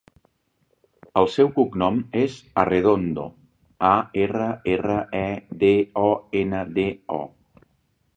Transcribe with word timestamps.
El 1.19 1.27
seu 1.33 1.49
cognom 1.57 1.99
és 2.21 2.37
Arredondo: 2.61 3.25
a, 3.89 3.91
erra, 4.23 4.47
erra, 4.77 4.95
e, 5.19 5.27
de, 5.65 5.71
o, 6.05 6.07
ena, 6.41 6.63
de, 6.79 6.87
o. 7.19 7.67